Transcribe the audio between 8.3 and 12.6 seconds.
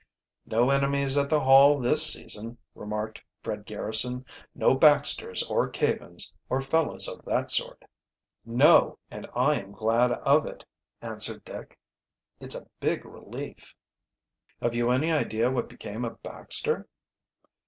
"No, and I am glad of it," answered Dick. "It's